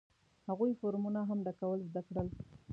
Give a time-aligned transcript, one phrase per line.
[0.49, 2.27] هغوی فورمونه هم ډکول زده کړل.